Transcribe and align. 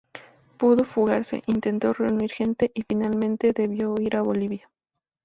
Pudo 0.57 0.83
fugarse, 0.83 1.43
intentó 1.45 1.93
reunir 1.93 2.31
gente, 2.31 2.71
y 2.73 2.81
finalmente 2.89 3.53
debió 3.53 3.93
huir 3.93 4.15
a 4.15 4.23
Bolivia. 4.23 4.67